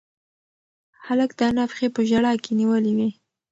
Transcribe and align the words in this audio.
هلک 1.05 1.29
د 1.39 1.41
انا 1.49 1.65
پښې 1.71 1.87
په 1.95 2.01
ژړا 2.09 2.33
کې 2.43 2.51
نیولې 2.59 2.91
وې. 2.97 3.09